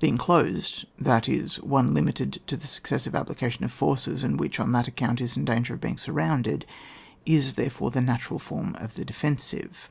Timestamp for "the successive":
2.56-3.14